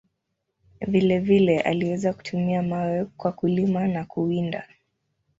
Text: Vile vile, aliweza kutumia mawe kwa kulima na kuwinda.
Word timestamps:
Vile 0.81 1.19
vile, 1.19 1.59
aliweza 1.61 2.13
kutumia 2.13 2.63
mawe 2.63 3.05
kwa 3.05 3.31
kulima 3.31 3.87
na 3.87 4.05
kuwinda. 4.05 4.67